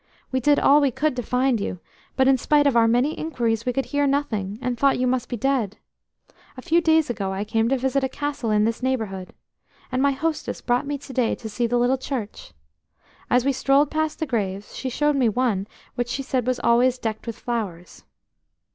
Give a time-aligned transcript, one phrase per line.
[0.31, 1.79] We did all we could to find you,
[2.15, 5.29] but in spite of our many inquiries we could hear nothing, and thought you must
[5.29, 5.77] be dead.
[6.57, 9.31] A few days ago I came to visit a castle in this neighbourhood,
[9.91, 12.51] and my hostess brought me to day to see the little church.
[13.29, 16.97] As we strolled past the graves, she showed me one which she said was always
[16.97, 18.03] decked with flowers.